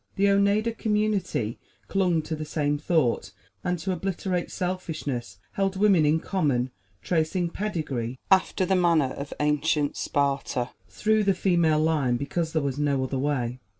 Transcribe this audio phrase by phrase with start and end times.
[0.15, 3.31] The Oneida Community clung to the same thought,
[3.63, 6.71] and to obliterate selfishness held women in common,
[7.03, 12.79] tracing pedigree, after the manner of ancient Sparta, through the female line, because there was
[12.79, 13.59] no other way.